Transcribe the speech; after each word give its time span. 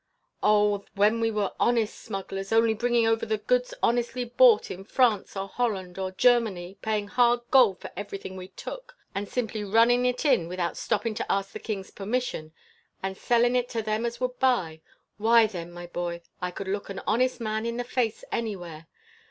"Oh! 0.41 0.83
when 0.95 1.19
we 1.19 1.29
were 1.29 1.53
honest 1.59 1.93
smugglers, 1.99 2.51
only 2.51 2.73
bringing 2.73 3.05
over 3.05 3.23
the 3.23 3.37
goods 3.37 3.71
honestly 3.83 4.23
bought 4.25 4.71
in 4.71 4.83
France, 4.83 5.37
or 5.37 5.47
Holland, 5.47 5.99
or 5.99 6.11
Germany, 6.11 6.79
payin' 6.81 7.05
hard 7.05 7.41
gold 7.51 7.79
for 7.81 7.91
everything 7.95 8.35
we 8.35 8.47
took, 8.47 8.97
and 9.13 9.29
simply 9.29 9.63
runnin' 9.63 10.03
it 10.07 10.25
in 10.25 10.47
without 10.47 10.75
stoppin' 10.75 11.13
to 11.13 11.31
ask 11.31 11.51
the 11.51 11.59
king's 11.59 11.91
permission, 11.91 12.51
and 13.03 13.15
sellin' 13.15 13.55
it 13.55 13.69
to 13.69 13.83
them 13.83 14.03
as 14.07 14.19
would 14.19 14.39
buy 14.39 14.81
why, 15.17 15.45
then, 15.45 15.71
my 15.71 15.85
boy, 15.85 16.23
I 16.41 16.49
could 16.49 16.67
look 16.67 16.89
an 16.89 17.03
honest 17.05 17.39
man 17.39 17.67
in 17.67 17.77
the 17.77 17.83
face 17.83 18.23
anywhere. 18.31 18.87